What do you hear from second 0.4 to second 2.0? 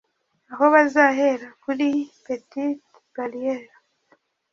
aho bazahera kuri